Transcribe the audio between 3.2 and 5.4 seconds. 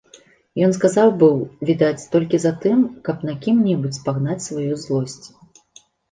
на кім-небудзь спагнаць сваю злосць.